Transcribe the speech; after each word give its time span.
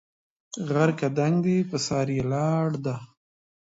غر 0.67 0.89
که 0.99 1.07
دنګ 1.17 1.35
دی 1.45 1.57
په 1.69 1.77
سر 1.87 2.07
یې 2.15 2.23
لار 2.31 2.69
ده 2.85 2.95